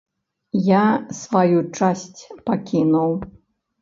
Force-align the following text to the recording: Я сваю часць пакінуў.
Я 0.67 0.83
сваю 1.21 1.59
часць 1.81 2.21
пакінуў. 2.51 3.11